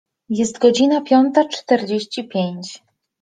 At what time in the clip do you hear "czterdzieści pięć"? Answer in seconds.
1.47-2.83